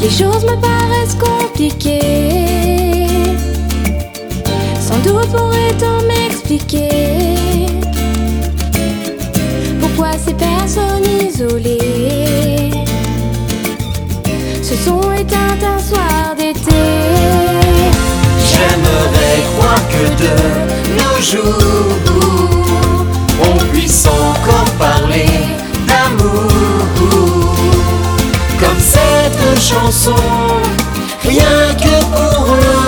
[0.00, 3.06] les choses me paraissent compliquées.
[4.80, 7.66] Sans doute pourrait-on m'expliquer
[9.80, 12.70] pourquoi ces personnes isolées
[14.62, 16.82] se sont éteintes un soir d'été.
[18.50, 20.32] J'aimerais croire que de
[20.96, 22.29] nos jours
[31.22, 32.80] rien que pour eux.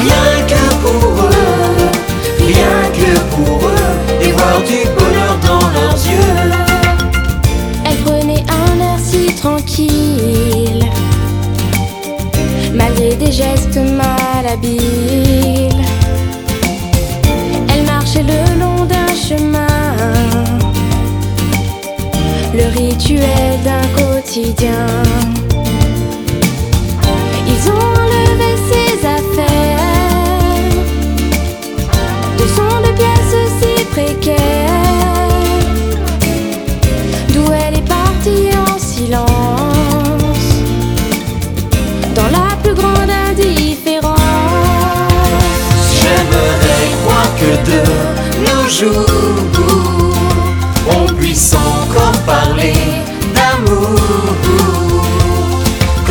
[0.00, 1.90] Rien que pour eux,
[2.38, 6.38] rien que pour eux, et voir du bonheur dans leurs yeux.
[7.84, 10.88] Elle prenait un air si tranquille,
[12.74, 15.69] malgré des gestes malhabiles.
[24.32, 24.70] 地上
[27.48, 27.89] 映像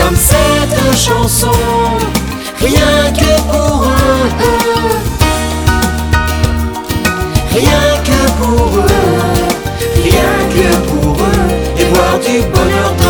[0.09, 1.51] Comme cette chanson,
[2.59, 4.29] rien que pour eux.
[7.53, 8.85] Rien que pour eux,
[10.03, 13.08] rien que pour eux, et voir du bonheur dans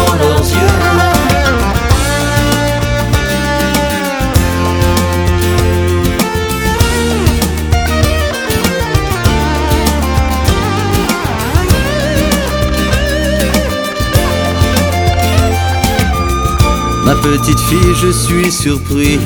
[17.09, 19.17] Ma petite fille, je suis surpris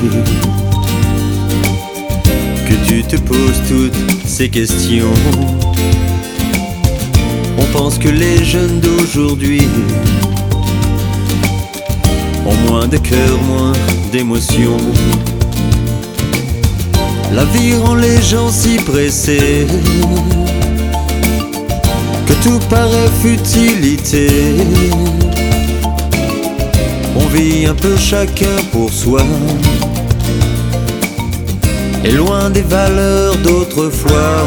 [2.66, 5.12] que tu te poses toutes ces questions.
[7.58, 9.68] On pense que les jeunes d'aujourd'hui
[12.46, 13.74] ont moins de cœur, moins
[14.10, 14.78] d'émotion.
[17.34, 19.66] La vie rend les gens si pressés
[22.26, 24.28] que tout paraît futilité
[27.36, 29.20] un peu chacun pour soi.
[32.04, 34.44] Et loin des valeurs d'autrefois.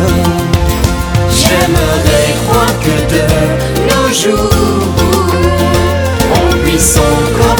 [1.29, 3.23] J'aimerais croire que de
[3.89, 4.93] nos jours,
[6.33, 7.56] on puisse encore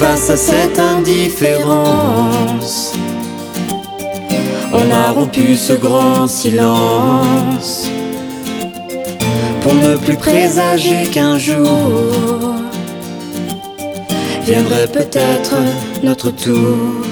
[0.00, 2.94] face à cette indifférence,
[4.72, 7.90] On a rompu ce grand silence
[9.62, 12.54] pour ne plus présager qu'un jour
[14.46, 15.56] viendrait peut-être
[16.02, 17.09] notre tour.